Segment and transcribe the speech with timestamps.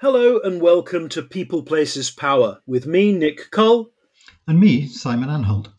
[0.00, 3.90] Hello and welcome to People Places Power with me, Nick Cull.
[4.46, 5.72] And me, Simon Anholt.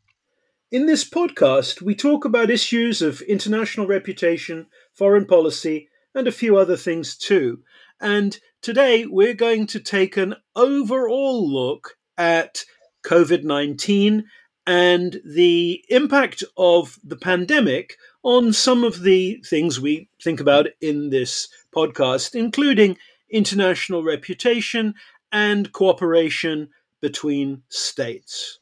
[0.69, 6.57] In this podcast, we talk about issues of international reputation, foreign policy, and a few
[6.57, 7.59] other things too.
[8.01, 12.65] And today we're going to take an overall look at
[13.05, 14.25] COVID 19
[14.67, 21.09] and the impact of the pandemic on some of the things we think about in
[21.09, 22.97] this podcast, including
[23.31, 24.93] international reputation,
[25.31, 26.69] and cooperation
[27.01, 28.59] between states.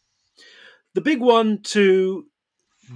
[0.94, 2.26] The big one to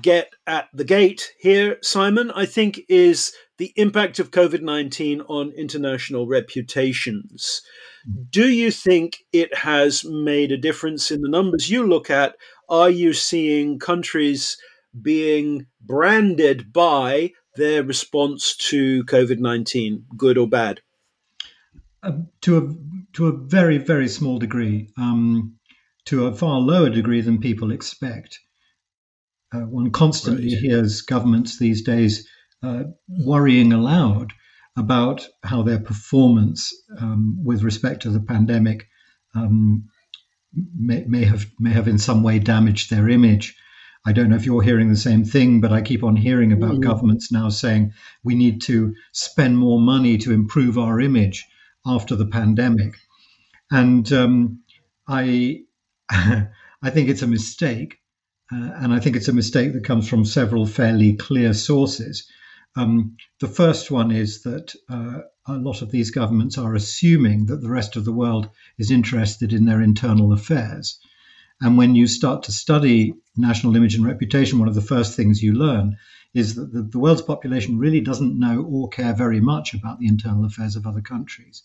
[0.01, 5.51] get at the gate here, Simon, I think, is the impact of COVID 19 on
[5.51, 7.61] international reputations.
[8.29, 12.35] Do you think it has made a difference in the numbers you look at?
[12.69, 14.57] Are you seeing countries
[14.99, 20.81] being branded by their response to COVID 19, good or bad?
[22.03, 25.55] Uh, to a to a very very small degree, um,
[26.05, 28.39] to a far lower degree than people expect.
[29.53, 30.61] Uh, one constantly right.
[30.61, 32.27] hears governments these days
[32.63, 34.33] uh, worrying aloud
[34.77, 38.87] about how their performance um, with respect to the pandemic
[39.35, 39.83] um,
[40.53, 43.55] may, may have may have in some way damaged their image.
[44.05, 46.77] I don't know if you're hearing the same thing, but I keep on hearing about
[46.77, 46.81] mm.
[46.81, 51.45] governments now saying we need to spend more money to improve our image
[51.85, 52.95] after the pandemic.
[53.71, 54.63] And um,
[55.07, 55.61] I,
[56.09, 57.97] I think it's a mistake.
[58.53, 62.27] Uh, and I think it's a mistake that comes from several fairly clear sources.
[62.75, 67.61] Um, the first one is that uh, a lot of these governments are assuming that
[67.61, 70.99] the rest of the world is interested in their internal affairs.
[71.61, 75.43] And when you start to study national image and reputation, one of the first things
[75.43, 75.97] you learn
[76.33, 80.07] is that the, the world's population really doesn't know or care very much about the
[80.07, 81.63] internal affairs of other countries.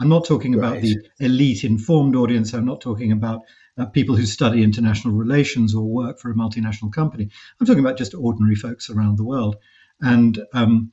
[0.00, 0.68] I'm not talking right.
[0.68, 2.52] about the elite informed audience.
[2.52, 3.42] I'm not talking about
[3.78, 7.28] uh, people who study international relations or work for a multinational company.
[7.60, 9.56] I'm talking about just ordinary folks around the world.
[10.00, 10.92] And um,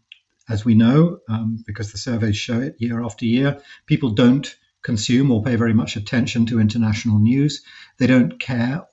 [0.50, 5.31] as we know, um, because the surveys show it year after year, people don't consume
[5.31, 7.63] or pay very much attention to international news.
[7.97, 8.85] They don't care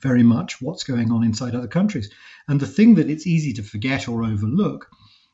[0.00, 2.10] very much what's going on inside other countries.
[2.48, 4.88] And the thing that it's easy to forget or overlook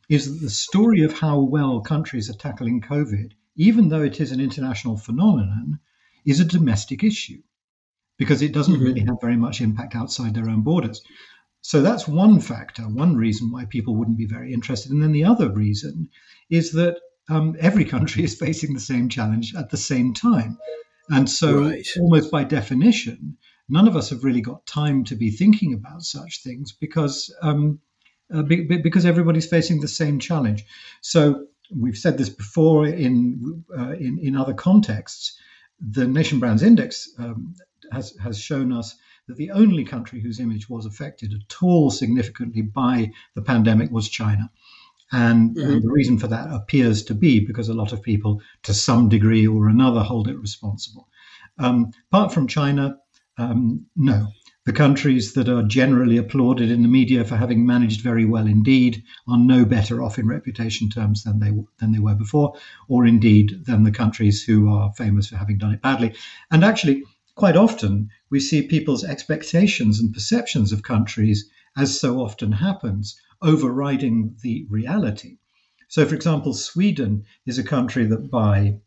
[0.08, 4.32] is that the story of how well countries are tackling COVID even though it is
[4.32, 5.78] an international phenomenon,
[6.24, 7.40] is a domestic issue
[8.16, 8.84] because it doesn't mm-hmm.
[8.84, 11.02] really have very much impact outside their own borders.
[11.60, 14.92] So that's one factor, one reason why people wouldn't be very interested.
[14.92, 16.10] And then the other reason
[16.50, 16.98] is that
[17.28, 20.58] um, every country is facing the same challenge at the same time.
[21.10, 21.86] And so, right.
[22.00, 23.36] almost by definition,
[23.68, 27.80] none of us have really got time to be thinking about such things because um,
[28.32, 30.64] uh, be, because everybody's facing the same challenge.
[31.02, 35.38] So, we've said this before in uh, in, in other contexts.
[35.80, 37.54] The Nation Brands Index um,
[37.92, 38.96] has has shown us
[39.26, 44.08] that the only country whose image was affected at all significantly by the pandemic was
[44.08, 44.50] China.
[45.12, 45.70] And, mm-hmm.
[45.70, 49.08] and, the reason for that appears to be because a lot of people, to some
[49.08, 51.08] degree or another, hold it responsible.
[51.58, 52.98] Um, apart from China,
[53.38, 54.28] um, no.
[54.66, 59.02] The countries that are generally applauded in the media for having managed very well indeed
[59.28, 62.54] are no better off in reputation terms than they than they were before,
[62.88, 66.14] or indeed than the countries who are famous for having done it badly.
[66.50, 67.02] And actually,
[67.34, 74.36] quite often we see people's expectations and perceptions of countries, as so often happens, overriding
[74.42, 75.38] the reality.
[75.88, 78.78] So, for example, Sweden is a country that, by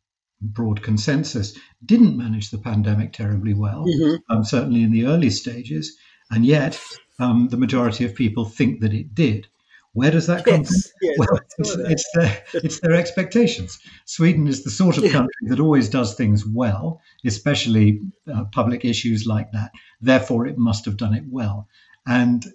[0.41, 4.15] broad consensus, didn't manage the pandemic terribly well, mm-hmm.
[4.29, 5.97] um, certainly in the early stages,
[6.29, 6.79] and yet
[7.19, 9.47] um, the majority of people think that it did.
[9.93, 10.91] Where does that come yes, from?
[11.01, 13.79] Yes, well, it's, it's, their, it's their expectations.
[14.05, 18.01] Sweden is the sort of country that always does things well, especially
[18.31, 19.71] uh, public issues like that.
[19.99, 21.67] Therefore, it must have done it well.
[22.05, 22.45] And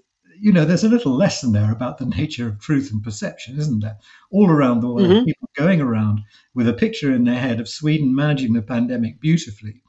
[0.42, 3.78] you know, there's a little lesson there about the nature of truth and perception, isn't
[3.78, 3.96] there?
[4.32, 5.24] All around the world, mm-hmm.
[5.24, 6.22] people going around
[6.52, 9.82] with a picture in their head of Sweden managing the pandemic beautifully,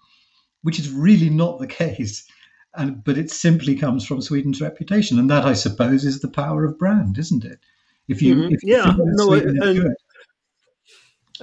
[0.62, 2.28] which is really not the case.
[2.76, 6.66] And, but it simply comes from Sweden's reputation, and that, I suppose, is the power
[6.66, 7.58] of brand, isn't it?
[8.08, 8.54] If you, mm-hmm.
[8.54, 9.96] if you yeah, no, and,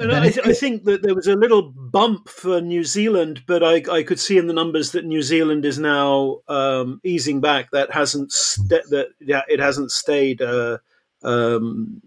[0.00, 3.82] and I, I, think that there was a little bump for New Zealand, but I,
[3.91, 7.70] I could see in the numbers that New Zealand is now um, easing back.
[7.70, 10.79] That hasn't st- that yeah, it hasn't stayed uh,
[11.23, 12.02] um,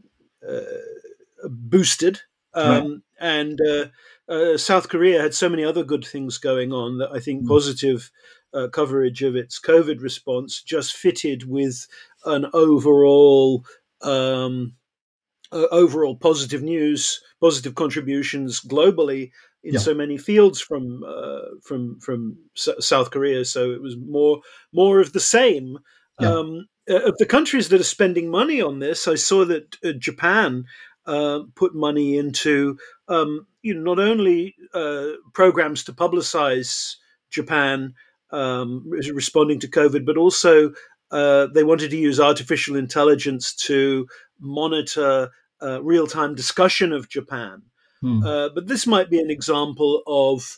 [0.47, 0.59] uh,
[1.45, 2.21] boosted,
[2.53, 3.01] um, right.
[3.19, 3.85] and uh,
[4.27, 7.47] uh, South Korea had so many other good things going on that I think mm.
[7.47, 8.11] positive
[8.53, 11.87] uh, coverage of its COVID response just fitted with
[12.25, 13.65] an overall.
[14.01, 14.75] Um,
[15.53, 19.31] uh, overall positive news, positive contributions globally
[19.63, 19.79] in yeah.
[19.79, 23.45] so many fields from uh, from from S- South Korea.
[23.45, 24.41] So it was more
[24.73, 25.77] more of the same.
[26.19, 26.29] Yeah.
[26.29, 29.93] Um, uh, of the countries that are spending money on this, I saw that uh,
[29.97, 30.65] Japan
[31.05, 32.77] uh, put money into
[33.07, 36.95] um, you know not only uh, programs to publicize
[37.29, 37.93] Japan
[38.31, 40.73] um, responding to COVID, but also
[41.11, 44.07] uh, they wanted to use artificial intelligence to
[44.39, 45.29] monitor
[45.63, 47.63] uh, real time discussion of Japan.
[48.01, 48.19] Hmm.
[48.21, 50.57] but this might be an example of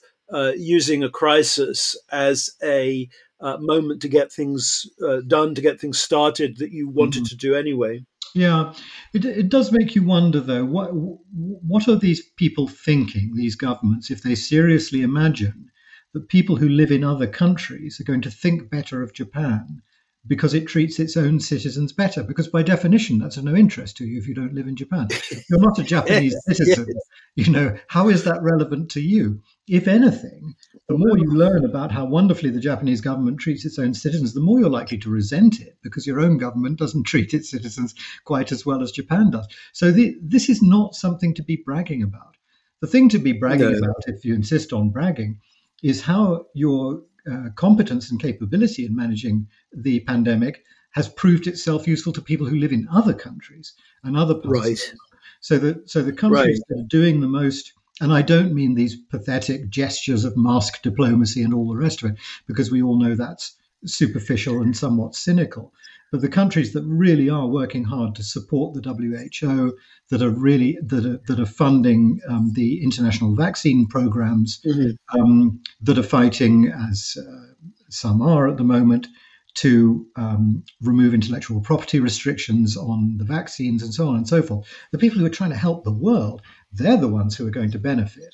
[0.57, 3.07] using a crisis as a
[3.41, 7.27] uh, moment to get things uh, done, to get things started that you wanted mm-hmm.
[7.27, 8.03] to do anyway.
[8.33, 8.73] Yeah,
[9.13, 13.33] it, it does make you wonder, though, what what are these people thinking?
[13.35, 15.69] These governments, if they seriously imagine
[16.13, 19.81] that people who live in other countries are going to think better of Japan
[20.27, 22.23] because it treats its own citizens better.
[22.23, 25.07] Because by definition, that's of no interest to you if you don't live in Japan.
[25.49, 26.87] You're not a Japanese citizen.
[27.35, 29.41] You know, how is that relevant to you?
[29.67, 30.55] If anything,
[30.87, 34.39] the more you learn about how wonderfully the Japanese government treats its own citizens, the
[34.39, 37.93] more you're likely to resent it because your own government doesn't treat its citizens
[38.23, 39.47] quite as well as Japan does.
[39.73, 42.37] So the, this is not something to be bragging about.
[42.81, 43.77] The thing to be bragging no.
[43.77, 45.39] about, if you insist on bragging,
[45.81, 52.13] is how your uh, competence and capability in managing the pandemic has proved itself useful
[52.13, 53.73] to people who live in other countries
[54.03, 54.47] and other parts.
[54.47, 54.93] Right.
[55.41, 56.67] So that so the countries right.
[56.69, 61.43] that are doing the most, and I don't mean these pathetic gestures of mask diplomacy
[61.43, 62.17] and all the rest of it,
[62.47, 63.55] because we all know that's
[63.85, 65.73] superficial and somewhat cynical.
[66.15, 69.77] But the countries that really are working hard to support the WHO,
[70.11, 75.19] that are really that are, that are funding um, the international vaccine programs, mm-hmm.
[75.19, 79.07] um, that are fighting, as uh, some are at the moment,
[79.55, 84.65] to um, remove intellectual property restrictions on the vaccines and so on and so forth.
[84.93, 86.41] The people who are trying to help the world,
[86.71, 88.33] they're the ones who are going to benefit.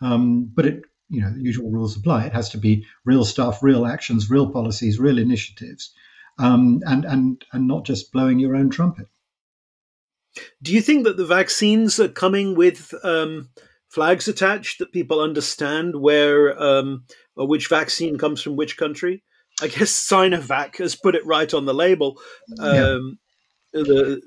[0.00, 2.24] Um, but it, you know, the usual rules apply.
[2.24, 5.92] It has to be real stuff, real actions, real policies, real initiatives
[6.38, 9.06] um, and and and not just blowing your own trumpet.
[10.62, 13.48] Do you think that the vaccines are coming with um,
[13.88, 17.04] flags attached that people understand where um,
[17.36, 19.22] or which vaccine comes from which country?
[19.60, 22.20] I guess Sinovac has put it right on the label.
[22.56, 22.64] Yeah.
[22.64, 23.18] Um,
[23.72, 24.20] the,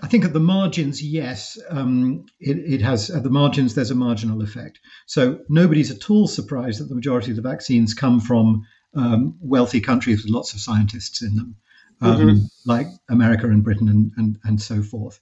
[0.00, 3.10] I think at the margins, yes, um, it, it, has.
[3.10, 4.78] At the margins, there's a marginal effect.
[5.06, 8.62] So nobody's at all surprised that the majority of the vaccines come from
[8.94, 11.56] um, wealthy countries with lots of scientists in them,
[12.00, 12.44] um, mm-hmm.
[12.64, 15.20] like America and Britain and, and, and so forth.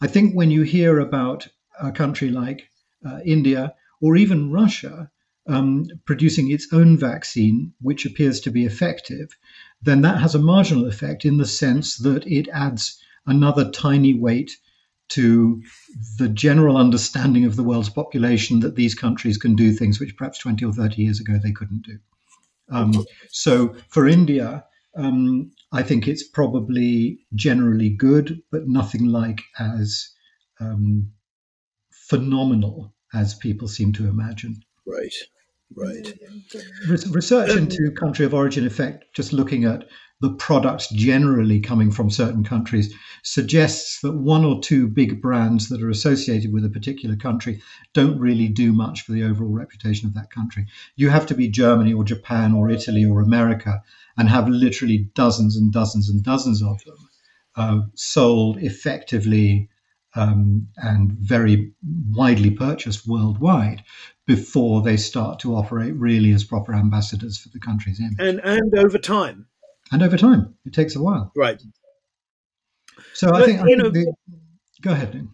[0.00, 1.48] I think when you hear about
[1.80, 2.68] a country like
[3.06, 5.10] uh, India or even Russia
[5.46, 9.36] um, producing its own vaccine, which appears to be effective,
[9.80, 14.56] then that has a marginal effect in the sense that it adds another tiny weight
[15.08, 15.62] to
[16.18, 20.38] the general understanding of the world's population that these countries can do things which perhaps
[20.38, 21.98] 20 or 30 years ago they couldn't do.
[22.72, 24.64] Um, so for India,
[24.96, 30.10] um, I think it's probably generally good, but nothing like as
[30.60, 31.12] um,
[31.90, 34.62] phenomenal as people seem to imagine.
[34.86, 35.14] Right,
[35.76, 36.12] right.
[37.10, 39.84] research into country of origin effect, just looking at
[40.22, 45.82] the products generally coming from certain countries suggests that one or two big brands that
[45.82, 47.60] are associated with a particular country
[47.92, 50.64] don't really do much for the overall reputation of that country.
[50.94, 53.82] You have to be Germany or Japan or Italy or America
[54.16, 57.08] and have literally dozens and dozens and dozens of them
[57.56, 59.68] uh, sold effectively
[60.14, 61.72] um, and very
[62.10, 63.82] widely purchased worldwide
[64.24, 68.20] before they start to operate really as proper ambassadors for the country's image.
[68.20, 69.46] And and over time,
[69.92, 70.54] and over time.
[70.64, 71.30] It takes a while.
[71.36, 71.62] Right.
[73.14, 74.12] So but, I think, I think know, the,
[74.80, 75.28] go ahead.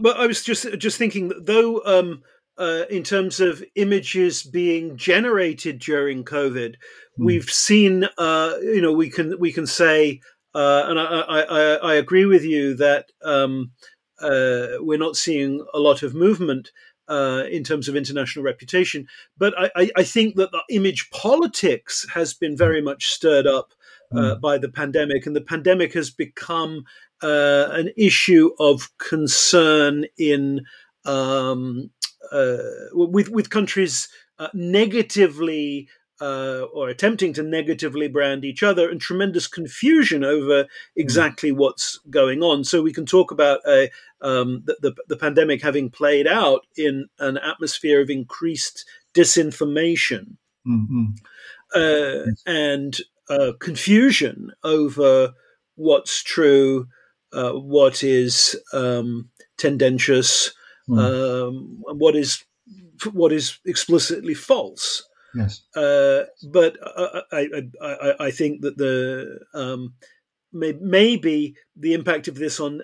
[0.00, 2.22] But I was just just thinking that though, um,
[2.58, 6.74] uh, in terms of images being generated during COVID,
[7.16, 7.24] hmm.
[7.24, 10.20] we've seen, uh, you know, we can we can say,
[10.54, 13.72] uh, and I, I, I, agree with you that um,
[14.20, 16.70] uh, we're not seeing a lot of movement
[17.12, 19.06] uh, in terms of international reputation.
[19.36, 23.74] But I, I, think that the image politics has been very much stirred up
[24.12, 24.40] uh, mm.
[24.40, 26.84] by the pandemic, and the pandemic has become
[27.22, 30.64] uh, an issue of concern in
[31.04, 31.90] um,
[32.32, 32.56] uh,
[32.92, 35.88] with with countries uh, negatively
[36.22, 42.44] uh, or attempting to negatively brand each other and tremendous confusion over exactly what's going
[42.44, 42.62] on.
[42.62, 47.08] So we can talk about a, um, the, the, the, pandemic having played out in
[47.18, 51.06] an atmosphere of increased disinformation mm-hmm.
[51.74, 52.98] uh, and
[53.28, 55.32] uh, confusion over
[55.74, 56.86] what's true
[57.32, 60.52] uh, what is um, tendentious,
[60.88, 61.78] mm.
[61.78, 62.44] what is
[63.12, 65.02] what is explicitly false.
[65.34, 65.62] Yes.
[65.74, 69.94] Uh, but I, I, I, I, think that the um,
[70.52, 72.82] may, maybe the impact of this on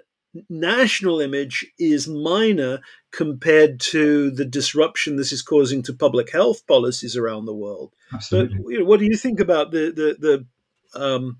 [0.48, 2.80] national image is minor
[3.12, 7.92] compared to the disruption this is causing to public health policies around the world.
[8.12, 8.58] Absolutely.
[8.58, 10.46] But you know, what do you think about the the
[10.94, 11.38] the um,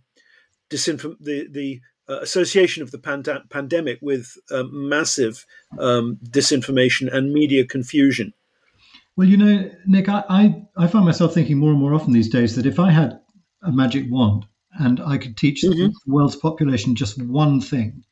[0.71, 5.45] disinform- the the uh, association of the pand- pandemic with um, massive
[5.79, 8.33] um, disinformation and media confusion?
[9.19, 12.29] Well, you know, Nick, I, I, I, find myself thinking more and more often these
[12.29, 13.19] days that if I had
[13.65, 14.47] a magic wand
[14.79, 15.87] and I could teach mm-hmm.
[15.87, 18.05] the world's population just one thing,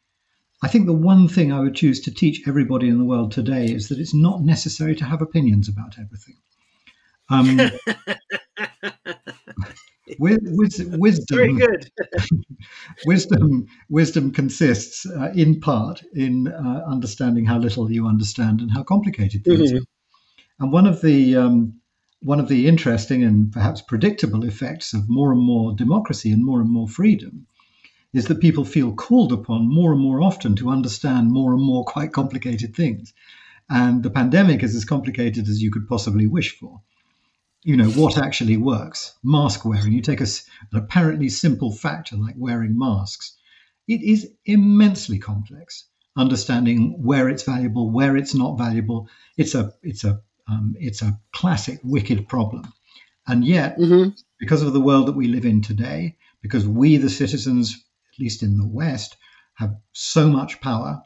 [0.64, 3.66] I think the one thing I would choose to teach everybody in the world today
[3.66, 6.34] is that it's not necessary to have opinions about everything.
[7.30, 7.70] Um,
[10.18, 11.88] wisdom, Very good.
[13.06, 18.82] wisdom, wisdom consists uh, in part in uh, understanding how little you understand and how
[18.82, 19.76] complicated things mm-hmm.
[19.76, 19.95] are.
[20.58, 21.80] And one of the um,
[22.20, 26.60] one of the interesting and perhaps predictable effects of more and more democracy and more
[26.60, 27.46] and more freedom
[28.14, 31.84] is that people feel called upon more and more often to understand more and more
[31.84, 33.12] quite complicated things.
[33.68, 36.80] And the pandemic is as complicated as you could possibly wish for.
[37.62, 39.12] You know, what actually works?
[39.22, 39.92] Mask wearing.
[39.92, 40.28] You take a,
[40.72, 43.36] an apparently simple factor like wearing masks,
[43.86, 45.84] it is immensely complex.
[46.16, 49.08] Understanding where it's valuable, where it's not valuable.
[49.36, 52.72] It's a, it's a um, it's a classic wicked problem.
[53.26, 54.10] And yet, mm-hmm.
[54.38, 57.74] because of the world that we live in today, because we, the citizens,
[58.12, 59.16] at least in the West,
[59.54, 61.02] have so much power,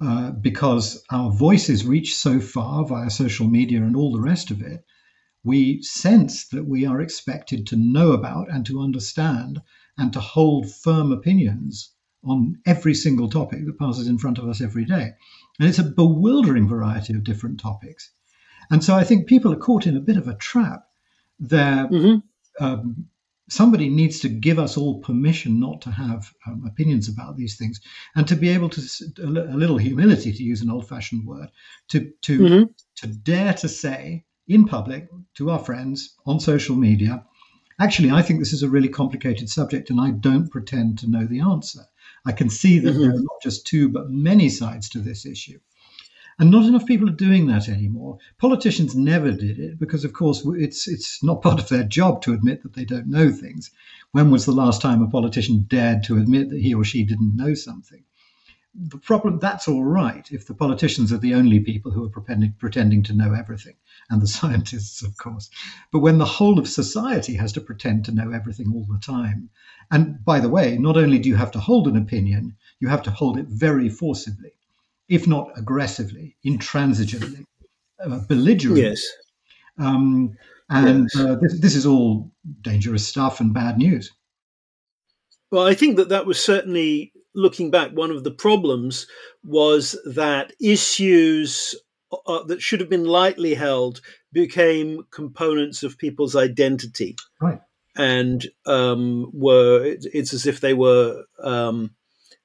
[0.00, 4.62] uh, because our voices reach so far via social media and all the rest of
[4.62, 4.84] it,
[5.44, 9.60] we sense that we are expected to know about and to understand
[9.96, 11.92] and to hold firm opinions
[12.24, 15.12] on every single topic that passes in front of us every day.
[15.58, 18.10] And it's a bewildering variety of different topics.
[18.70, 20.84] And so I think people are caught in a bit of a trap
[21.38, 21.88] there.
[21.88, 22.64] Mm-hmm.
[22.64, 23.08] Um,
[23.48, 27.80] somebody needs to give us all permission not to have um, opinions about these things
[28.14, 28.82] and to be able to
[29.22, 31.48] a little humility to use an old-fashioned word
[31.88, 32.64] to to mm-hmm.
[32.96, 37.24] to dare to say in public to our friends on social media
[37.80, 41.26] actually i think this is a really complicated subject and i don't pretend to know
[41.26, 41.80] the answer
[42.26, 43.00] i can see that mm-hmm.
[43.00, 45.58] there are not just two but many sides to this issue
[46.40, 48.16] and not enough people are doing that anymore.
[48.38, 52.32] Politicians never did it because, of course, it's it's not part of their job to
[52.32, 53.72] admit that they don't know things.
[54.12, 57.34] When was the last time a politician dared to admit that he or she didn't
[57.34, 58.04] know something?
[58.72, 62.54] The problem that's all right if the politicians are the only people who are pretending,
[62.56, 63.74] pretending to know everything,
[64.08, 65.50] and the scientists, of course.
[65.90, 69.50] But when the whole of society has to pretend to know everything all the time,
[69.90, 73.02] and by the way, not only do you have to hold an opinion, you have
[73.02, 74.52] to hold it very forcibly
[75.08, 77.44] if not aggressively, intransigently,
[78.04, 78.78] uh, belligerent.
[78.78, 79.02] Yes.
[79.78, 80.36] Um,
[80.70, 81.24] and yes.
[81.24, 84.12] Uh, this, this is all dangerous stuff and bad news.
[85.50, 87.92] Well, I think that that was certainly looking back.
[87.92, 89.06] One of the problems
[89.42, 91.74] was that issues
[92.26, 94.00] uh, that should have been lightly held
[94.32, 97.60] became components of people's identity, right?
[97.96, 101.94] And um, were it, it's as if they were um,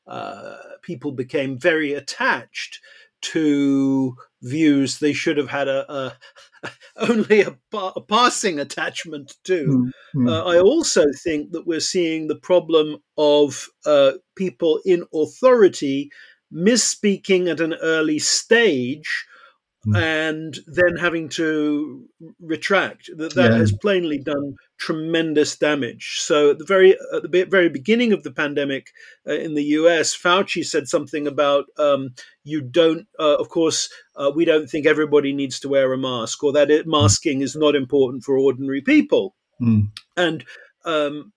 [0.08, 2.80] uh, people became very attached
[3.22, 9.90] to views they should have had a, a only a, a, passing attachment to.
[10.16, 10.28] Mm-hmm.
[10.28, 16.12] Uh, I also think that we're seeing the problem of uh, people in authority
[16.54, 19.26] misspeaking at an early stage
[19.88, 19.98] mm.
[19.98, 22.06] and then having to
[22.40, 23.10] retract.
[23.18, 23.58] That that yeah.
[23.58, 26.18] has plainly done tremendous damage.
[26.20, 28.88] So at the very at the very beginning of the pandemic
[29.26, 32.14] uh, in the U.S., Fauci said something about um,
[32.44, 33.08] you don't.
[33.18, 36.70] Uh, of course, uh, we don't think everybody needs to wear a mask, or that
[36.70, 39.88] it, masking is not important for ordinary people, mm.
[40.18, 40.44] and
[40.84, 41.32] um,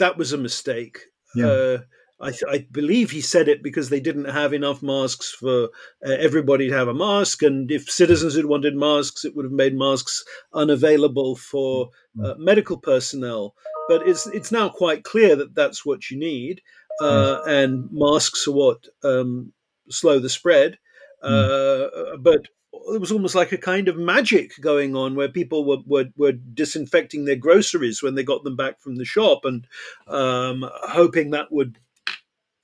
[0.00, 0.98] that was a mistake.
[1.36, 1.76] Yeah.
[2.20, 5.64] Uh, I, I, believe he said it because they didn't have enough masks for
[6.06, 9.52] uh, everybody to have a mask, and if citizens had wanted masks, it would have
[9.52, 12.24] made masks unavailable for mm.
[12.24, 13.54] uh, medical personnel.
[13.88, 16.60] But it's it's now quite clear that that's what you need,
[17.00, 19.52] uh, and masks are what um,
[19.88, 20.78] slow the spread.
[21.24, 22.14] Mm.
[22.14, 22.46] Uh, but
[22.94, 26.32] it was almost like a kind of magic going on where people were, were, were
[26.32, 29.66] disinfecting their groceries when they got them back from the shop and
[30.06, 31.78] um, hoping that would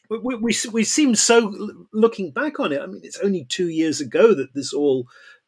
[0.09, 1.53] we, we, we seem so
[1.93, 2.81] looking back on it.
[2.81, 5.07] I mean, it's only two years ago that this all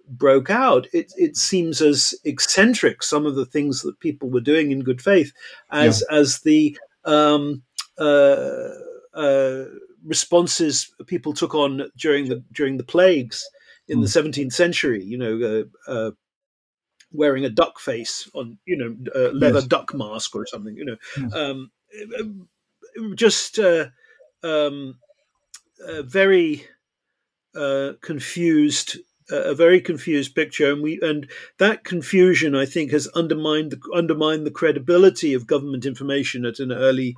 [0.09, 0.87] broke out.
[0.93, 5.03] It it seems as eccentric some of the things that people were doing in good
[5.03, 5.33] faith
[5.71, 6.17] as yeah.
[6.17, 7.63] as the um,
[7.99, 8.69] uh,
[9.15, 9.65] uh,
[10.05, 13.49] responses people took on during the during the plagues
[13.89, 14.03] in mm.
[14.03, 15.03] the 17th century.
[15.03, 16.11] You know, uh, uh,
[17.13, 19.67] wearing a duck face on, you know, a leather yes.
[19.67, 20.77] duck mask or something.
[20.77, 21.35] You know, yes.
[21.35, 21.71] um,
[23.15, 23.59] just
[24.43, 24.99] um,
[26.05, 26.65] very
[27.55, 31.29] uh, confused a very confused picture, and we and
[31.59, 36.73] that confusion, I think, has undermined the undermined the credibility of government information at an
[36.73, 37.17] early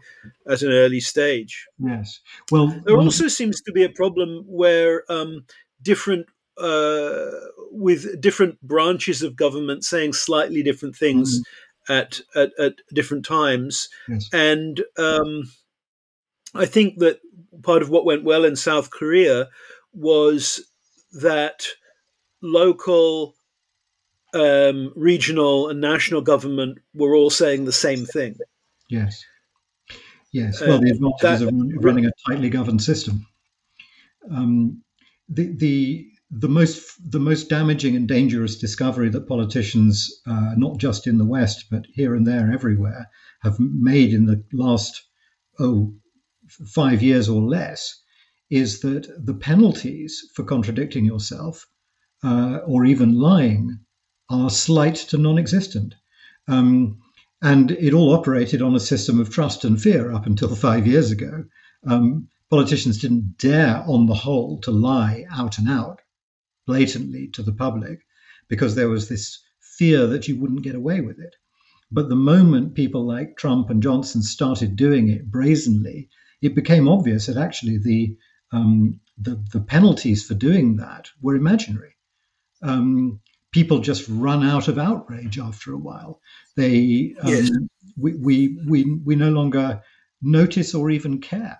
[0.48, 1.66] at an early stage.
[1.78, 2.20] Yes.
[2.50, 5.44] Well, there well, also seems to be a problem where um,
[5.82, 7.30] different uh,
[7.70, 11.92] with different branches of government saying slightly different things mm-hmm.
[11.92, 14.28] at, at, at different times, yes.
[14.32, 15.42] and um,
[16.58, 17.20] I think that
[17.62, 19.48] part of what went well in South Korea
[19.92, 20.60] was
[21.20, 21.66] that
[22.42, 23.34] local,
[24.34, 28.36] um, regional, and national government were all saying the same thing.
[28.90, 29.24] Yes.
[30.32, 30.60] Yes.
[30.60, 33.26] Well, the advantages that, of running a tightly governed system.
[34.30, 34.82] Um,
[35.28, 41.06] the the the most the most damaging and dangerous discovery that politicians, uh, not just
[41.06, 43.08] in the West but here and there everywhere,
[43.42, 45.02] have made in the last
[45.58, 45.94] oh
[46.48, 48.00] five years or less,
[48.50, 51.66] is that the penalties for contradicting yourself
[52.24, 53.78] uh, or even lying
[54.30, 55.94] are slight to non existent.
[56.46, 56.98] Um,
[57.40, 61.10] and it all operated on a system of trust and fear up until five years
[61.10, 61.44] ago.
[61.86, 66.00] Um, politicians didn't dare, on the whole, to lie out and out,
[66.66, 68.00] blatantly to the public,
[68.48, 71.36] because there was this fear that you wouldn't get away with it.
[71.90, 76.08] But the moment people like Trump and Johnson started doing it brazenly,
[76.40, 78.16] it became obvious that actually the
[78.52, 81.96] um, the, the penalties for doing that were imaginary
[82.62, 83.20] um,
[83.52, 86.20] people just run out of outrage after a while.
[86.56, 87.50] They um, yes.
[87.96, 89.82] we, we we we no longer
[90.22, 91.58] notice or even care.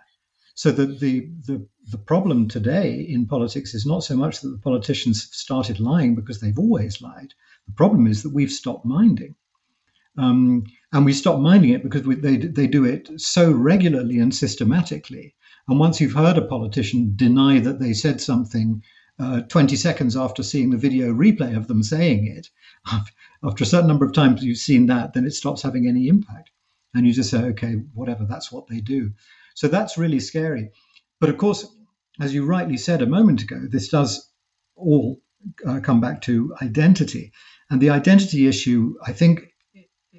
[0.54, 4.58] So the, the the the problem today in politics is not so much that the
[4.58, 7.32] politicians started lying because they've always lied.
[7.66, 9.34] The problem is that we've stopped minding.
[10.16, 14.34] Um, and we stop minding it because we, they they do it so regularly and
[14.34, 15.34] systematically.
[15.68, 18.82] And once you've heard a politician deny that they said something
[19.18, 22.48] uh, 20 seconds after seeing the video replay of them saying it,
[23.42, 26.50] after a certain number of times you've seen that, then it stops having any impact.
[26.94, 29.12] And you just say, okay, whatever, that's what they do.
[29.54, 30.70] So that's really scary.
[31.20, 31.66] But of course,
[32.20, 34.30] as you rightly said a moment ago, this does
[34.76, 35.20] all
[35.66, 37.32] uh, come back to identity.
[37.70, 39.47] And the identity issue, I think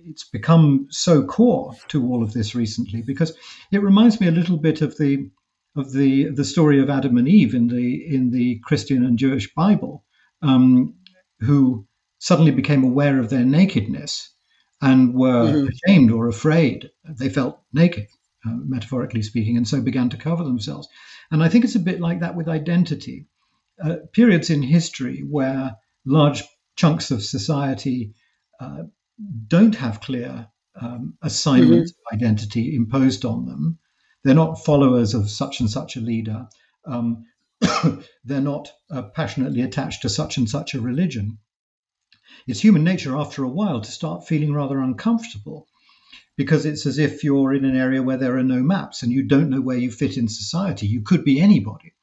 [0.09, 3.35] it's become so core to all of this recently because
[3.71, 5.29] it reminds me a little bit of the
[5.75, 9.53] of the the story of Adam and Eve in the in the Christian and Jewish
[9.53, 10.03] Bible,
[10.41, 10.95] um,
[11.39, 14.33] who suddenly became aware of their nakedness
[14.81, 15.67] and were mm-hmm.
[15.67, 16.89] ashamed or afraid.
[17.05, 18.07] They felt naked,
[18.45, 20.87] uh, metaphorically speaking, and so began to cover themselves.
[21.31, 23.27] And I think it's a bit like that with identity.
[23.81, 26.43] Uh, periods in history where large
[26.75, 28.13] chunks of society
[28.59, 28.83] uh,
[29.47, 30.47] don't have clear
[30.81, 32.15] um, assignments mm-hmm.
[32.15, 33.79] of identity imposed on them
[34.23, 36.47] they're not followers of such and such a leader.
[36.85, 37.25] Um,
[38.23, 41.37] they're not uh, passionately attached to such and such a religion.
[42.47, 45.67] It's human nature after a while to start feeling rather uncomfortable
[46.35, 49.23] because it's as if you're in an area where there are no maps and you
[49.23, 50.87] don't know where you fit in society.
[50.87, 51.93] You could be anybody.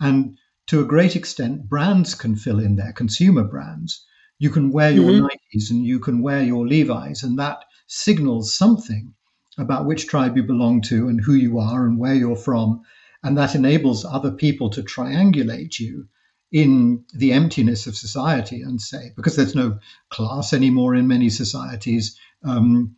[0.00, 4.04] And to a great extent, brands can fill in there, consumer brands.
[4.38, 5.26] You can wear your mm-hmm.
[5.26, 9.14] Nikes and you can wear your Levi's, and that signals something
[9.58, 12.82] about which tribe you belong to and who you are and where you're from.
[13.24, 16.06] And that enables other people to triangulate you
[16.52, 19.78] in the emptiness of society and say, because there's no
[20.10, 22.96] class anymore in many societies, um,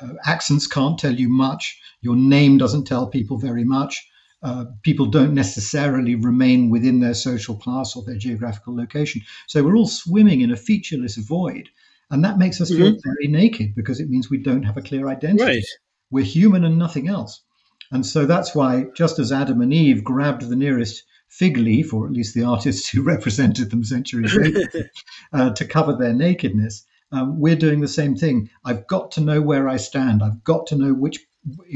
[0.00, 4.08] uh, accents can't tell you much, your name doesn't tell people very much.
[4.46, 9.20] Uh, people don't necessarily remain within their social class or their geographical location.
[9.48, 11.68] So we're all swimming in a featureless void.
[12.12, 12.80] And that makes us mm-hmm.
[12.80, 15.42] feel very naked because it means we don't have a clear identity.
[15.42, 15.64] Right.
[16.12, 17.42] We're human and nothing else.
[17.90, 22.06] And so that's why, just as Adam and Eve grabbed the nearest fig leaf, or
[22.06, 24.90] at least the artists who represented them centuries later,
[25.32, 28.48] uh, to cover their nakedness, um, we're doing the same thing.
[28.64, 30.22] I've got to know where I stand.
[30.22, 31.18] I've got to know which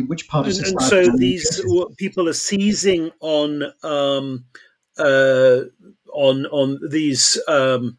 [0.06, 0.72] which part of society.
[0.72, 1.62] And, so these
[1.96, 4.44] people are seizing on um,
[4.98, 5.60] uh,
[6.12, 7.98] on on these um,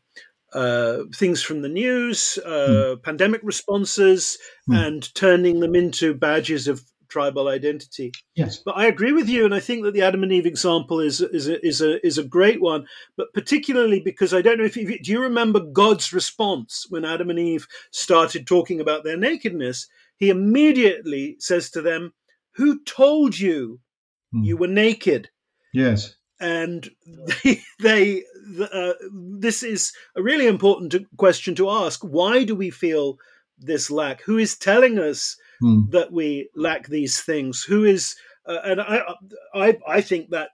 [0.53, 3.03] uh, things from the news, uh, mm.
[3.03, 4.37] pandemic responses,
[4.69, 4.75] mm.
[4.75, 8.11] and turning them into badges of tribal identity.
[8.35, 10.99] Yes, but I agree with you, and I think that the Adam and Eve example
[10.99, 12.85] is is a, is a is a great one.
[13.17, 17.29] But particularly because I don't know if you, do you remember God's response when Adam
[17.29, 19.87] and Eve started talking about their nakedness.
[20.21, 22.13] He immediately says to them,
[22.55, 23.81] "Who told you
[24.33, 24.45] mm.
[24.45, 25.29] you were naked.
[25.73, 26.15] Yes.
[26.39, 26.89] And
[27.43, 28.23] they, they
[28.59, 28.93] uh,
[29.37, 32.01] this is a really important question to ask.
[32.01, 33.17] Why do we feel
[33.59, 34.21] this lack?
[34.23, 35.89] Who is telling us mm.
[35.91, 37.63] that we lack these things?
[37.63, 38.15] Who is,
[38.47, 39.01] uh, and I,
[39.53, 40.49] I, I think that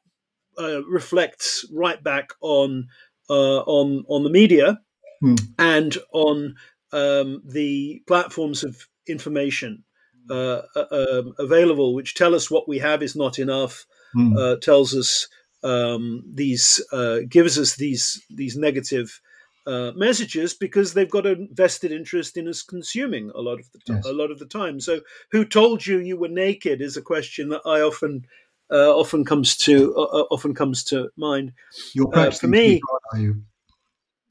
[0.60, 2.88] uh, reflects right back on
[3.30, 4.80] uh, on on the media
[5.24, 5.40] mm.
[5.58, 6.56] and on
[6.92, 9.84] um, the platforms of information
[10.30, 14.60] uh, uh, um, available, which tell us what we have is not enough, mm.
[14.62, 15.28] tells us
[15.64, 16.84] um, these,
[17.30, 19.22] gives us these these negative.
[19.66, 23.80] Uh, messages because they've got a vested interest in us consuming a lot of the
[23.80, 23.98] time.
[23.98, 24.06] Yes.
[24.06, 24.80] A lot of the time.
[24.80, 28.26] So, who told you you were naked is a question that I often
[28.72, 31.54] uh, often comes to uh, often comes to mind.
[31.94, 32.82] You're for me.
[33.16, 33.42] You?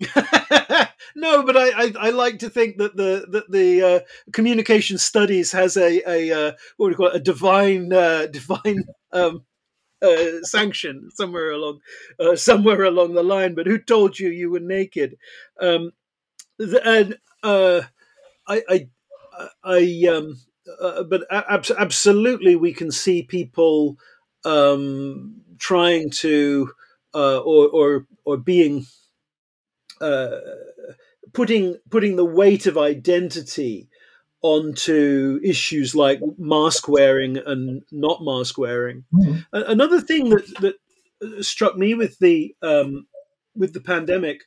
[1.17, 4.01] no, but I, I, I, like to think that the that the uh,
[4.33, 8.85] communication studies has a a uh, what do you call it a divine uh, divine
[9.13, 9.45] um,
[10.03, 11.81] uh, sanction somewhere along
[12.21, 13.55] uh, somewhere along the line.
[13.55, 15.17] But who told you you were naked?
[15.61, 15.93] Um,
[16.59, 17.83] and uh,
[18.49, 18.89] I I
[19.65, 20.41] I um,
[21.09, 23.97] but ab- absolutely we can see people
[24.45, 26.71] um, trying to
[27.15, 28.87] or or or being
[30.01, 30.41] uh,
[31.33, 33.89] putting putting the weight of identity
[34.43, 39.05] onto issues like mask wearing and not mask wearing.
[39.15, 39.47] Mm.
[39.53, 43.07] Another thing that that struck me with the um,
[43.55, 44.43] with the pandemic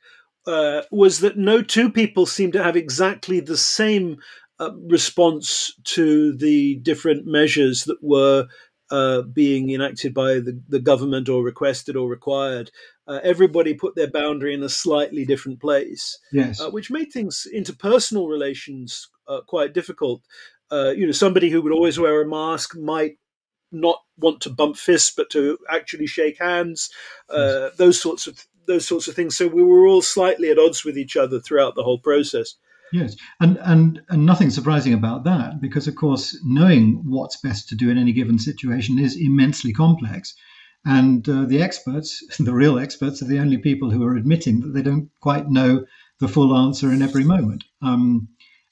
[0.45, 4.17] uh, was that no two people seem to have exactly the same
[4.59, 8.47] uh, response to the different measures that were
[8.91, 12.71] uh, being enacted by the, the government or requested or required
[13.09, 16.61] uh, everybody put their boundary in a slightly different place, yes.
[16.61, 20.21] uh, which made things interpersonal relations uh, quite difficult.
[20.71, 23.17] Uh, you know, somebody who would always wear a mask might
[23.71, 26.91] not want to bump fists, but to actually shake hands.
[27.29, 27.77] Uh, yes.
[27.77, 29.35] Those sorts of those sorts of things.
[29.35, 32.53] So we were all slightly at odds with each other throughout the whole process.
[32.93, 37.75] Yes, and, and and nothing surprising about that because, of course, knowing what's best to
[37.75, 40.35] do in any given situation is immensely complex.
[40.85, 44.73] And uh, the experts, the real experts, are the only people who are admitting that
[44.73, 45.85] they don't quite know
[46.19, 47.63] the full answer in every moment.
[47.81, 48.29] Um,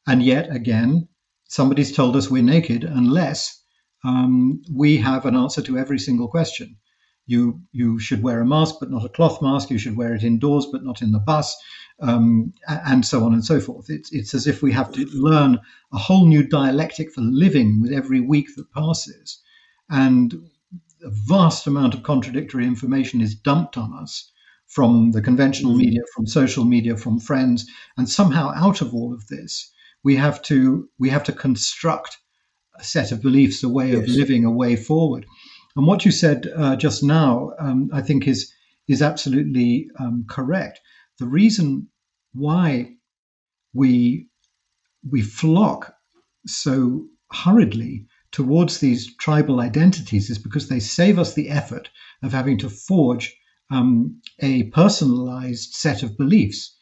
[0.08, 1.08] and yet, again,
[1.50, 3.62] somebody's told us we're naked unless
[4.04, 6.78] um, we have an answer to every single question.
[7.26, 9.70] You you should wear a mask, but not a cloth mask.
[9.70, 11.58] You should wear it indoors, but not in the bus,
[12.00, 13.90] um, and so on and so forth.
[13.90, 15.60] It's it's as if we have to learn
[15.92, 19.42] a whole new dialectic for living with every week that passes,
[19.90, 20.34] and
[21.04, 24.32] a vast amount of contradictory information is dumped on us
[24.68, 25.78] from the conventional mm.
[25.78, 29.72] media, from social media, from friends, and somehow out of all of this,
[30.04, 32.18] we have to we have to construct
[32.80, 34.04] a set of beliefs, a way yes.
[34.04, 35.26] of living, a way forward.
[35.76, 38.52] And what you said uh, just now, um, I think, is
[38.88, 40.80] is absolutely um, correct.
[41.20, 41.88] The reason
[42.34, 42.96] why
[43.74, 44.28] we
[45.10, 45.94] we flock
[46.46, 51.90] so hurriedly towards these tribal identities is because they save us the effort
[52.22, 53.36] of having to forge
[53.70, 56.76] um, a personalized set of beliefs.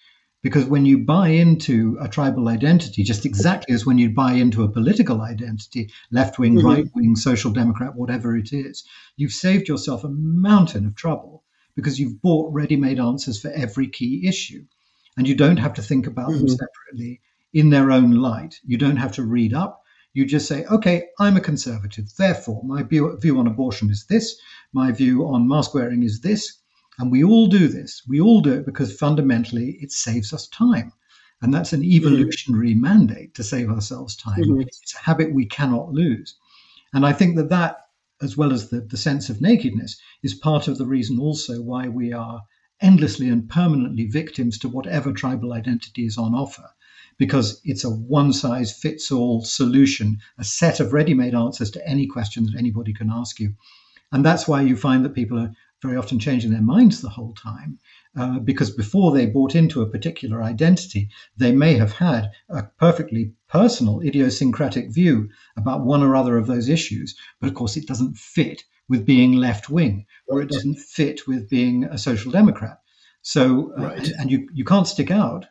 [0.43, 4.63] Because when you buy into a tribal identity, just exactly as when you buy into
[4.63, 6.67] a political identity, left wing, mm-hmm.
[6.67, 8.83] right wing, social democrat, whatever it is,
[9.17, 11.43] you've saved yourself a mountain of trouble
[11.75, 14.63] because you've bought ready made answers for every key issue.
[15.17, 16.45] And you don't have to think about mm-hmm.
[16.45, 18.59] them separately in their own light.
[18.63, 19.81] You don't have to read up.
[20.15, 22.15] You just say, okay, I'm a conservative.
[22.15, 24.37] Therefore, my view, view on abortion is this.
[24.71, 26.53] My view on mask wearing is this.
[26.97, 28.01] And we all do this.
[28.07, 30.93] We all do it because fundamentally it saves us time.
[31.41, 32.81] And that's an evolutionary mm-hmm.
[32.81, 34.39] mandate to save ourselves time.
[34.39, 34.61] Mm-hmm.
[34.61, 36.37] It's a habit we cannot lose.
[36.93, 37.75] And I think that that,
[38.21, 41.89] as well as the, the sense of nakedness, is part of the reason also why
[41.89, 42.41] we are
[42.79, 46.69] endlessly and permanently victims to whatever tribal identity is on offer
[47.17, 51.87] because it's a one size fits all solution, a set of ready made answers to
[51.87, 53.53] any question that anybody can ask you.
[54.11, 55.51] And that's why you find that people are
[55.81, 57.79] very often changing their minds the whole time.
[58.17, 63.33] Uh, because before they bought into a particular identity, they may have had a perfectly
[63.49, 67.15] personal, idiosyncratic view about one or other of those issues.
[67.41, 71.49] But of course, it doesn't fit with being left wing, or it doesn't fit with
[71.49, 72.79] being a social democrat.
[73.21, 73.97] So, uh, right.
[73.97, 75.45] and, and you, you can't stick out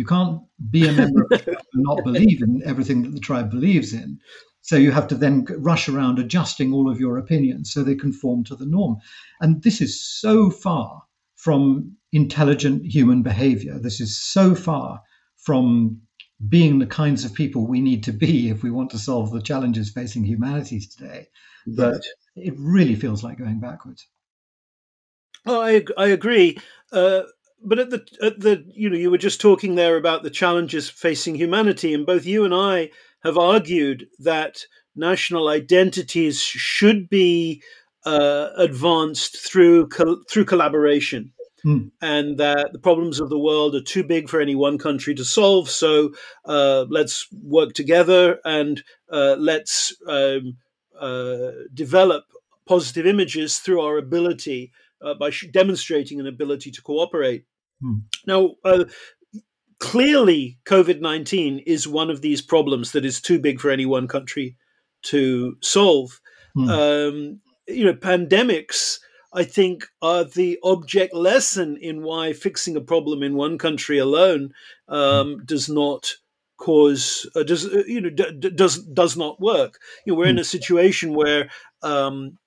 [0.00, 3.20] you can't be a member of the tribe and not believe in everything that the
[3.20, 4.18] tribe believes in.
[4.62, 8.44] So you have to then rush around adjusting all of your opinions so they conform
[8.44, 8.96] to the norm.
[9.42, 11.02] And this is so far
[11.36, 13.78] from intelligent human behavior.
[13.78, 15.02] This is so far
[15.36, 16.00] from
[16.48, 19.42] being the kinds of people we need to be if we want to solve the
[19.42, 21.28] challenges facing humanity today.
[21.66, 22.02] That
[22.36, 24.06] it really feels like going backwards.
[25.44, 26.56] Oh, I I agree.
[26.90, 27.22] Uh,
[27.62, 30.88] but at the at the you know you were just talking there about the challenges
[30.88, 32.90] facing humanity, and both you and I
[33.22, 34.64] have argued that
[34.96, 37.62] national identities should be
[38.04, 41.32] uh, advanced through co- through collaboration.
[41.64, 41.90] Mm.
[42.00, 45.24] And that the problems of the world are too big for any one country to
[45.26, 45.68] solve.
[45.68, 46.14] So
[46.46, 50.56] uh, let's work together and uh, let's um,
[50.98, 52.24] uh, develop
[52.66, 57.44] positive images through our ability uh, by sh- demonstrating an ability to cooperate.
[57.82, 58.02] Mm.
[58.26, 58.84] Now, uh,
[59.78, 64.08] clearly, COVID 19 is one of these problems that is too big for any one
[64.08, 64.56] country
[65.02, 66.20] to solve.
[66.56, 66.70] Mm.
[66.70, 68.98] Um, you know, pandemics,
[69.32, 74.52] I think, are the object lesson in why fixing a problem in one country alone
[74.88, 75.46] um, mm.
[75.46, 76.14] does not
[76.60, 79.78] cause uh, does uh, you know d- d- does does not work.
[80.04, 80.42] You know, we're in hmm.
[80.42, 81.50] a situation where
[81.82, 82.38] um,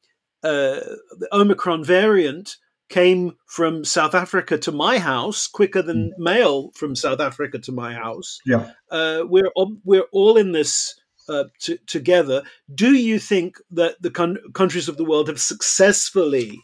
[0.44, 0.80] uh,
[1.20, 2.58] the Omicron variant
[2.94, 6.18] came from South Africa to my house quicker than mm.
[6.20, 8.40] mail from South Africa to my house.
[8.46, 9.50] Yeah, uh, we're
[9.84, 10.94] we're all in this
[11.28, 12.44] uh, t- together.
[12.74, 16.60] Do you think that the con- countries of the world have successfully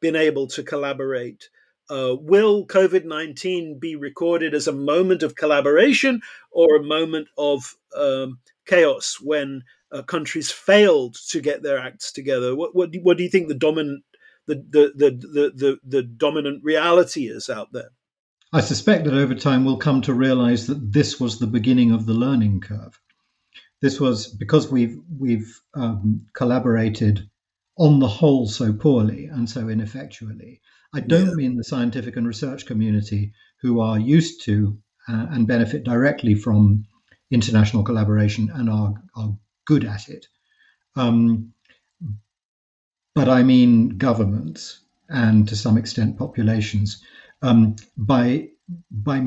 [0.00, 1.48] been able to collaborate?
[1.90, 6.20] Uh, will COVID 19 be recorded as a moment of collaboration
[6.52, 12.54] or a moment of um, chaos when uh, countries failed to get their acts together?
[12.54, 14.04] What, what, what do you think the dominant
[14.46, 17.90] the, the, the, the, the, the dominant reality is out there?
[18.52, 22.06] I suspect that over time we'll come to realize that this was the beginning of
[22.06, 23.00] the learning curve
[23.84, 27.28] this was because we've we've um, collaborated
[27.76, 30.62] on the whole so poorly and so ineffectually.
[30.94, 31.34] I don't yeah.
[31.34, 36.86] mean the scientific and research community who are used to uh, and benefit directly from
[37.30, 40.28] international collaboration and are are good at it.
[40.96, 41.52] Um,
[43.14, 47.02] but I mean governments and to some extent populations
[47.42, 48.48] um, by
[48.90, 49.24] by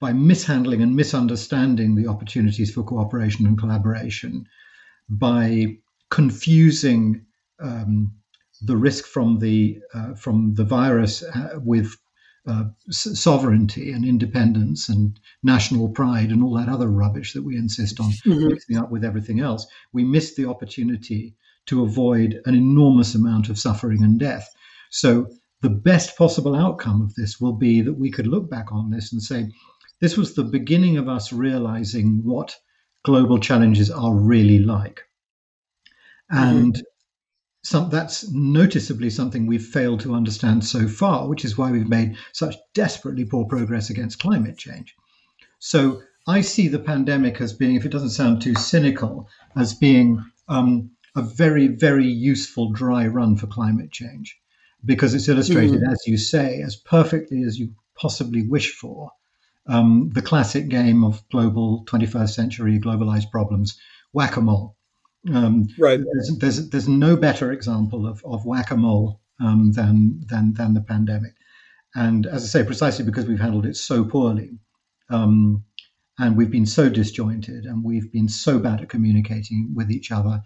[0.00, 4.46] by mishandling and misunderstanding the opportunities for cooperation and collaboration,
[5.08, 5.78] by
[6.10, 7.24] confusing
[7.60, 8.12] um,
[8.62, 11.96] the risk from the uh, from the virus uh, with
[12.46, 18.00] uh, sovereignty and independence and national pride and all that other rubbish that we insist
[18.00, 18.48] on mm-hmm.
[18.48, 23.58] mixing up with everything else, we miss the opportunity to avoid an enormous amount of
[23.58, 24.48] suffering and death.
[24.90, 25.28] So
[25.60, 29.12] the best possible outcome of this will be that we could look back on this
[29.12, 29.48] and say,
[30.00, 32.56] this was the beginning of us realizing what
[33.04, 35.02] global challenges are really like.
[36.30, 36.82] And mm-hmm.
[37.62, 42.16] some, that's noticeably something we've failed to understand so far, which is why we've made
[42.32, 44.94] such desperately poor progress against climate change.
[45.60, 50.24] So I see the pandemic as being, if it doesn't sound too cynical, as being
[50.48, 54.38] um, a very, very useful dry run for climate change
[54.84, 55.92] because it's illustrated, mm-hmm.
[55.92, 59.10] as you say, as perfectly as you possibly wish for
[59.66, 63.78] um, the classic game of global 21st century globalized problems,
[64.12, 64.76] whack a mole.
[65.32, 66.00] Um, right.
[66.00, 70.74] There's, there's, there's, no better example of, of whack a mole um, than, than, than
[70.74, 71.34] the pandemic.
[71.94, 74.58] And as I say, precisely because we've handled it so poorly,
[75.10, 75.64] um,
[76.18, 80.42] and we've been so disjointed, and we've been so bad at communicating with each other,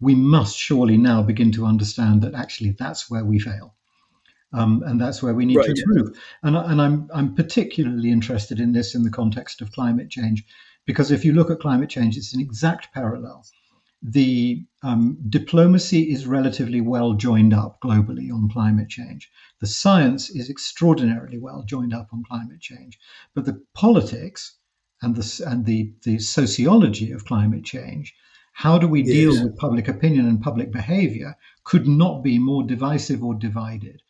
[0.00, 3.74] we must surely now begin to understand that actually that's where we fail.
[4.52, 5.66] Um, and that's where we need right.
[5.66, 6.16] to improve.
[6.42, 10.44] And, and I'm I'm particularly interested in this in the context of climate change,
[10.86, 13.44] because if you look at climate change, it's an exact parallel.
[14.00, 19.30] The um, diplomacy is relatively well joined up globally on climate change.
[19.60, 22.98] The science is extraordinarily well joined up on climate change,
[23.34, 24.56] but the politics
[25.02, 28.14] and the and the the sociology of climate change
[28.56, 33.24] how do we deal with public opinion and public behavior could not be more divisive
[33.24, 34.00] or divided.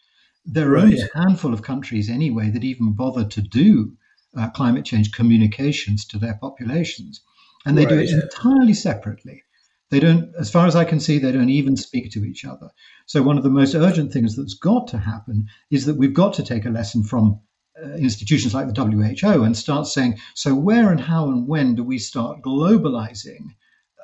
[0.44, 0.84] There are right.
[0.84, 3.96] only a handful of countries, anyway, that even bother to do
[4.36, 7.22] uh, climate change communications to their populations.
[7.64, 7.94] And they right.
[7.94, 9.44] do it entirely separately.
[9.88, 12.68] They don't, as far as I can see, they don't even speak to each other.
[13.06, 16.34] So, one of the most urgent things that's got to happen is that we've got
[16.34, 17.40] to take a lesson from
[17.82, 21.82] uh, institutions like the WHO and start saying, so where and how and when do
[21.82, 23.54] we start globalizing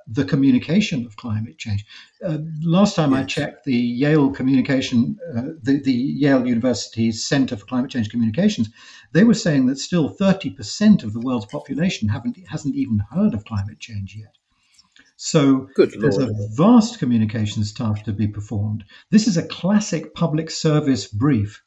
[0.06, 1.84] the communication of climate change.
[2.24, 3.20] Uh, last time yes.
[3.20, 8.70] I checked, the Yale Communication, uh, the, the Yale University Center for Climate Change Communications,
[9.12, 13.44] they were saying that still 30% of the world's population haven't hasn't even heard of
[13.44, 14.36] climate change yet.
[15.16, 16.30] So Good there's Lord.
[16.30, 18.84] a vast communications task to be performed.
[19.10, 21.62] This is a classic public service brief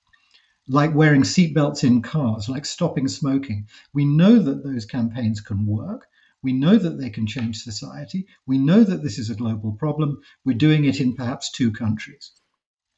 [0.68, 3.68] like wearing seatbelts in cars, like stopping smoking.
[3.94, 6.08] We know that those campaigns can work.
[6.44, 8.28] We know that they can change society.
[8.46, 10.22] We know that this is a global problem.
[10.46, 12.32] We're doing it in perhaps two countries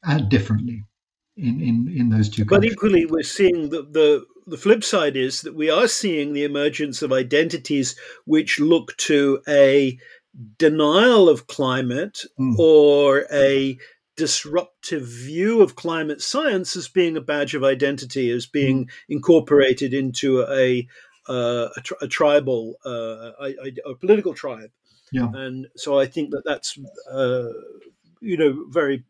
[0.02, 0.84] and uh, differently
[1.36, 2.70] in, in, in those two countries.
[2.70, 6.44] But equally, we're seeing the, the, the flip side is that we are seeing the
[6.44, 9.98] emergence of identities which look to a
[10.58, 12.58] denial of climate mm.
[12.58, 13.78] or a
[14.16, 18.90] disruptive view of climate science as being a badge of identity, as being mm.
[19.08, 20.86] incorporated into a
[21.28, 24.70] uh, a, tri- a, tribal, uh, a, a, political tribe.
[25.12, 25.28] Yeah.
[25.32, 26.78] And so I think that that's,
[27.10, 27.48] uh,
[28.20, 29.04] you know, very,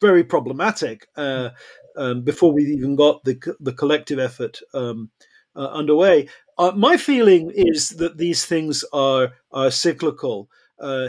[0.00, 1.08] very problematic.
[1.16, 1.50] Uh,
[1.96, 5.10] um, before we even got the the collective effort um,
[5.54, 6.28] uh, underway,
[6.58, 10.48] uh, my feeling is that these things are are cyclical.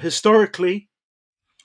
[0.01, 0.87] historically,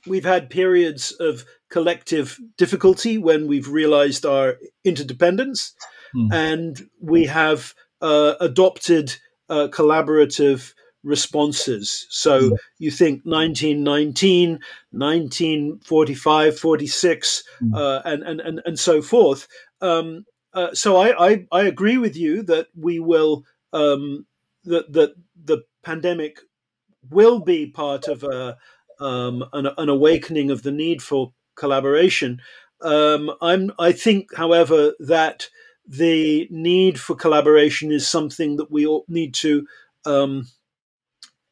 [0.06, 5.74] we've had periods of collective difficulty when we've realized our interdependence,
[6.14, 6.32] mm.
[6.32, 9.16] and we have uh, adopted
[9.48, 12.06] uh, collaborative responses.
[12.10, 14.60] So you think 1919,
[14.90, 17.74] 1945, 46, mm.
[17.74, 19.48] uh, and, and, and, and so forth.
[19.80, 24.26] Um, uh, so I, I, I, agree with you that we will, um,
[24.64, 26.38] that, that the pandemic
[27.10, 28.58] will be part of a,
[29.00, 32.40] um, an, an, awakening of the need for collaboration.
[32.80, 35.48] Um, I'm, I think, however, that
[35.86, 39.66] the need for collaboration is something that we all need to
[40.04, 40.46] um,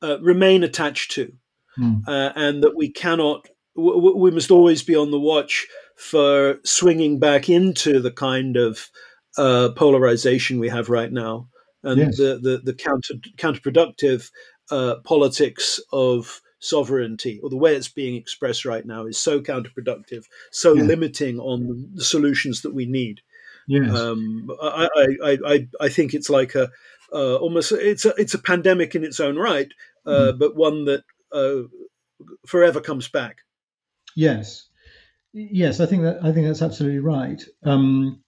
[0.02, 1.32] uh, remain attached to,
[1.78, 2.06] mm.
[2.06, 3.48] uh, and that we cannot.
[3.76, 5.66] W- we must always be on the watch
[5.96, 8.88] for swinging back into the kind of
[9.36, 11.48] uh, polarization we have right now,
[11.82, 12.16] and yes.
[12.16, 14.30] the, the, the counter counterproductive
[14.70, 20.24] uh, politics of sovereignty, or the way it's being expressed right now, is so counterproductive,
[20.50, 20.82] so yeah.
[20.82, 23.20] limiting on the solutions that we need.
[23.70, 23.96] Yes.
[23.96, 24.88] Um, I,
[25.22, 26.70] I, I, I think it's like a
[27.12, 29.72] uh, almost it's a it's a pandemic in its own right,
[30.04, 30.38] uh, mm.
[30.40, 31.68] but one that uh,
[32.48, 33.42] forever comes back.
[34.16, 34.68] Yes,
[35.32, 37.40] yes, I think that I think that's absolutely right.
[37.64, 38.24] Um,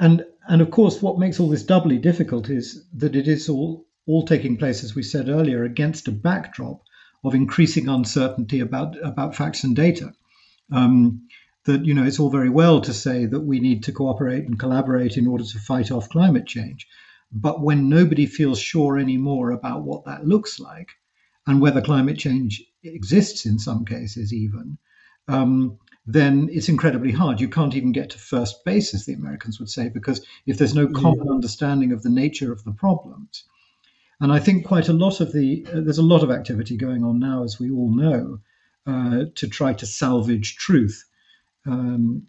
[0.00, 3.86] and and of course, what makes all this doubly difficult is that it is all
[4.08, 6.82] all taking place, as we said earlier, against a backdrop
[7.22, 10.12] of increasing uncertainty about about facts and data.
[10.72, 11.28] Um,
[11.68, 14.58] that you know it's all very well to say that we need to cooperate and
[14.58, 16.88] collaborate in order to fight off climate change,
[17.30, 20.88] but when nobody feels sure anymore about what that looks like
[21.46, 24.78] and whether climate change exists in some cases even,
[25.28, 27.38] um, then it's incredibly hard.
[27.38, 30.74] You can't even get to first base, as the Americans would say, because if there's
[30.74, 31.32] no common yeah.
[31.32, 33.44] understanding of the nature of the problems,
[34.20, 37.04] and I think quite a lot of the uh, there's a lot of activity going
[37.04, 38.38] on now, as we all know,
[38.86, 41.04] uh, to try to salvage truth
[41.68, 42.26] um,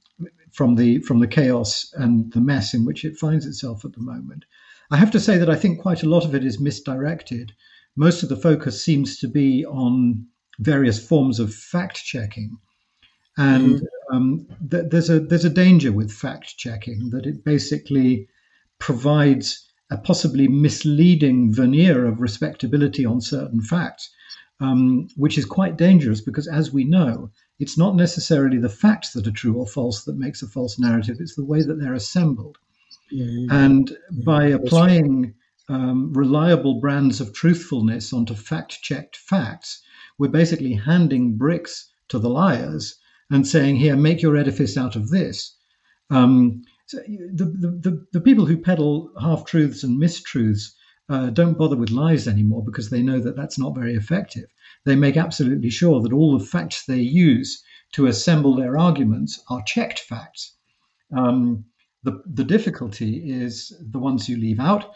[0.52, 4.02] from the from the chaos and the mess in which it finds itself at the
[4.02, 4.46] moment.
[4.92, 7.54] I have to say that I think quite a lot of it is misdirected.
[7.96, 10.26] Most of the focus seems to be on
[10.60, 12.58] various forms of fact checking,
[13.38, 14.16] and mm-hmm.
[14.16, 18.28] um, th- there's a there's a danger with fact checking that it basically
[18.80, 24.10] provides a possibly misleading veneer of respectability on certain facts,
[24.60, 29.28] um, which is quite dangerous because, as we know, it's not necessarily the facts that
[29.28, 32.58] are true or false that makes a false narrative, it's the way that they're assembled.
[33.52, 35.34] And by applying
[35.68, 39.82] um, reliable brands of truthfulness onto fact checked facts,
[40.18, 42.98] we're basically handing bricks to the liars
[43.32, 45.56] and saying, here, make your edifice out of this.
[46.10, 50.72] Um, so the, the, the, the, people who peddle half truths and mistruths
[51.10, 54.46] uh, don't bother with lies anymore because they know that that's not very effective
[54.86, 59.64] they make absolutely sure that all the facts they use to assemble their arguments are
[59.64, 60.56] checked facts.
[61.16, 61.66] Um,
[62.04, 64.94] the, the difficulty is the ones you leave out.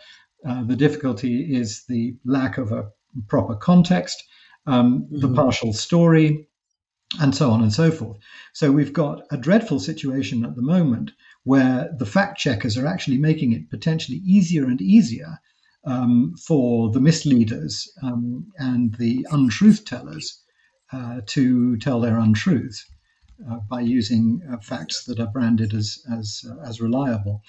[0.47, 2.89] Uh, the difficulty is the lack of a
[3.27, 4.23] proper context,
[4.67, 5.19] um, mm-hmm.
[5.19, 6.47] the partial story,
[7.19, 8.17] and so on and so forth.
[8.53, 11.11] So we've got a dreadful situation at the moment
[11.43, 15.39] where the fact checkers are actually making it potentially easier and easier
[15.85, 20.41] um, for the misleaders um, and the untruth tellers
[20.91, 22.85] uh, to tell their untruths
[23.49, 27.41] uh, by using uh, facts that are branded as as uh, as reliable.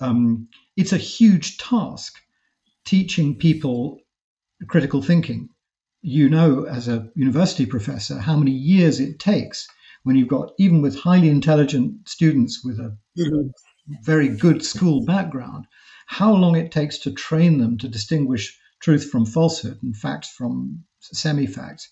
[0.00, 2.14] Um, it's a huge task
[2.84, 4.00] teaching people
[4.68, 5.48] critical thinking.
[6.02, 9.68] You know, as a university professor, how many years it takes
[10.04, 13.48] when you've got even with highly intelligent students with a mm-hmm.
[14.02, 15.66] very good school background
[16.06, 20.84] how long it takes to train them to distinguish truth from falsehood and facts from
[21.00, 21.90] semi facts.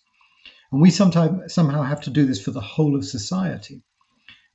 [0.73, 3.83] And we sometimes somehow have to do this for the whole of society.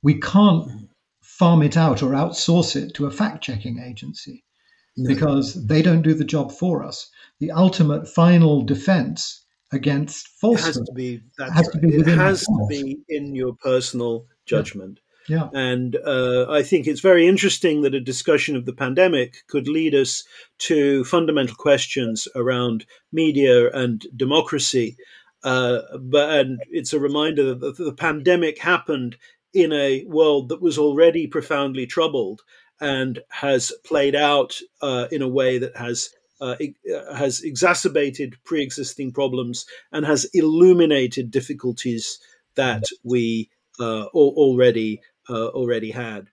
[0.02, 0.88] We can't
[1.22, 4.44] farm it out or outsource it to a fact checking agency.
[4.96, 5.08] no.
[5.08, 7.08] because they don't do the job for us.
[7.38, 11.72] The ultimate final defense against falsehood it has to be, has right.
[11.72, 14.98] to be, it has to be in your personal judgment.
[14.98, 15.09] Yeah.
[15.28, 15.48] Yeah.
[15.52, 19.94] And uh, I think it's very interesting that a discussion of the pandemic could lead
[19.94, 20.24] us
[20.58, 24.96] to fundamental questions around media and democracy.
[25.42, 29.16] Uh, but and it's a reminder that the, pandemic happened
[29.54, 32.42] in a world that was already profoundly troubled
[32.80, 36.10] and has played out uh, in a way that has
[36.40, 36.56] uh,
[36.94, 42.18] uh, has exacerbated pre-existing problems and has illuminated difficulties
[42.54, 45.00] that we uh, already
[45.30, 46.28] uh, already had.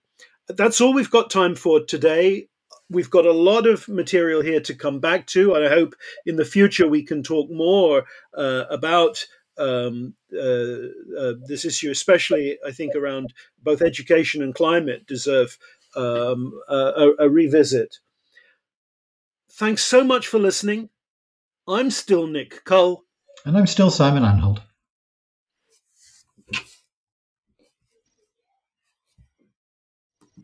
[0.47, 2.47] That's all we've got time for today.
[2.89, 5.93] We've got a lot of material here to come back to, and I hope
[6.25, 9.25] in the future we can talk more uh, about
[9.57, 15.57] um, uh, this issue, especially I think around both education and climate, deserve
[15.95, 17.97] um, a, a, revisit.
[19.51, 20.89] Thanks so much for listening.
[21.67, 23.03] I'm still Nick Cull.
[23.45, 24.59] And I'm still Simon Anholt.